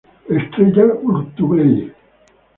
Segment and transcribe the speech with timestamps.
[0.37, 1.73] Estrella Urtubey.